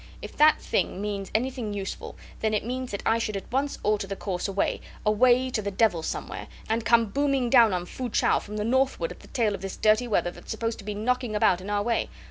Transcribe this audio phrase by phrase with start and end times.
[0.19, 4.07] If that thing means anything useful, then it means that I should at once alter
[4.07, 8.39] the course away, away to the devil somewhere, and come booming down on Fu chau
[8.39, 11.35] from the northward at the tail of this dirty weather that's supposed to be knocking
[11.35, 12.09] about in our way.